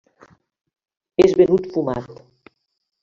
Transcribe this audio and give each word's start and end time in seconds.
És 1.25 1.37
venut 1.43 1.69
fumat. 1.77 2.11